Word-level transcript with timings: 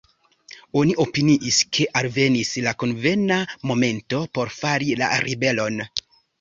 Oni 0.79 0.95
opiniis, 1.03 1.59
ke 1.77 1.87
alvenis 2.01 2.55
la 2.69 2.75
konvena 2.85 3.39
momento 3.73 4.25
por 4.39 4.53
fari 4.59 5.01
la 5.05 5.15
ribelon. 5.29 5.83